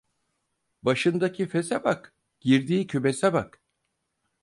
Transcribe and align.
Başındaki 0.83 1.47
fese 1.47 1.83
bak, 1.83 2.13
girdiği 2.39 2.87
kümese 2.87 3.33
bak. 3.33 3.61